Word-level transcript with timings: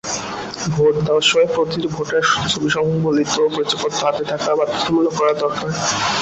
Vote 0.73 0.95
দেওয়ার 1.05 1.25
সময় 1.29 1.49
প্রতিটি 1.55 1.87
ভোটারের 1.95 2.25
ছবিসংবলিত 2.51 3.01
পরিচয়পত্র 3.53 3.99
হাতে 4.01 4.23
থাকা 4.31 4.49
বাধ্যতামূলক 4.59 5.13
করা 5.19 5.33
দরকার। 5.35 5.69